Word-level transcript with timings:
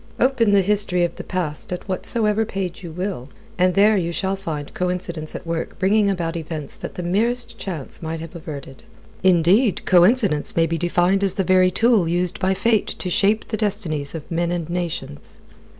Open 0.19 0.49
the 0.49 0.63
history 0.63 1.03
of 1.03 1.15
the 1.17 1.23
past 1.23 1.71
at 1.71 1.87
whatsoever 1.87 2.43
page 2.43 2.81
you 2.83 2.91
will, 2.91 3.29
and 3.59 3.75
there 3.75 3.95
you 3.95 4.11
shall 4.11 4.35
find 4.35 4.73
coincidence 4.73 5.35
at 5.35 5.45
work 5.45 5.77
bringing 5.77 6.09
about 6.09 6.35
events 6.35 6.75
that 6.77 6.95
the 6.95 7.03
merest 7.03 7.59
chance 7.59 8.01
might 8.01 8.19
have 8.19 8.35
averted. 8.35 8.83
Indeed, 9.21 9.85
coincidence 9.85 10.55
may 10.55 10.65
be 10.65 10.79
defined 10.79 11.23
as 11.23 11.35
the 11.35 11.43
very 11.43 11.69
tool 11.69 12.07
used 12.07 12.39
by 12.39 12.55
Fate 12.55 12.87
to 12.97 13.11
shape 13.11 13.49
the 13.49 13.57
destinies 13.57 14.15
of 14.15 14.31
men 14.31 14.49
and 14.51 14.67
nations. 14.71 15.37